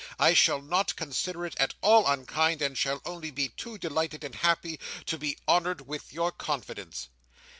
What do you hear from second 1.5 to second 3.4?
at all unkind, and shall only